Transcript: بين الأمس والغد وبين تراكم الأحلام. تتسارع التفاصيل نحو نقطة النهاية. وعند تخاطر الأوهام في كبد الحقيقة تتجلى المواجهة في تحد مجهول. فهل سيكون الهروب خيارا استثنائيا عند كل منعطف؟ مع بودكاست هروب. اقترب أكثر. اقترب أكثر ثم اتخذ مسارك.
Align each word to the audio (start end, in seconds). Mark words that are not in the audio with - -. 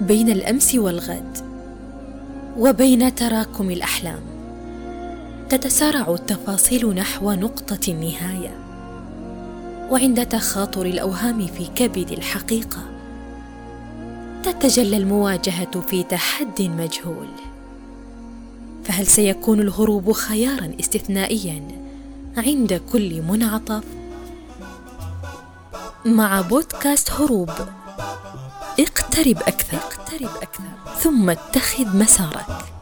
بين 0.00 0.28
الأمس 0.28 0.74
والغد 0.74 1.38
وبين 2.58 3.14
تراكم 3.14 3.70
الأحلام. 3.70 4.20
تتسارع 5.48 6.14
التفاصيل 6.14 6.94
نحو 6.94 7.32
نقطة 7.32 7.80
النهاية. 7.88 8.56
وعند 9.90 10.26
تخاطر 10.26 10.86
الأوهام 10.86 11.46
في 11.46 11.66
كبد 11.74 12.12
الحقيقة 12.12 12.82
تتجلى 14.42 14.96
المواجهة 14.96 15.80
في 15.80 16.02
تحد 16.02 16.62
مجهول. 16.62 17.28
فهل 18.84 19.06
سيكون 19.06 19.60
الهروب 19.60 20.12
خيارا 20.12 20.72
استثنائيا 20.80 21.62
عند 22.36 22.80
كل 22.92 23.22
منعطف؟ 23.22 23.84
مع 26.04 26.40
بودكاست 26.40 27.10
هروب. 27.10 27.50
اقترب 28.80 29.38
أكثر. 29.38 29.76
اقترب 29.76 30.30
أكثر 30.42 30.64
ثم 31.00 31.30
اتخذ 31.30 31.96
مسارك. 31.96 32.75